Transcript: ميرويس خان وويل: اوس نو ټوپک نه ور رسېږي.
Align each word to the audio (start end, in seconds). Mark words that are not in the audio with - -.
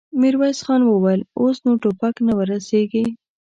ميرويس 0.21 0.59
خان 0.65 0.81
وويل: 0.85 1.21
اوس 1.39 1.57
نو 1.65 1.71
ټوپک 1.81 2.15
نه 2.25 2.33
ور 2.37 2.47
رسېږي. 2.53 3.05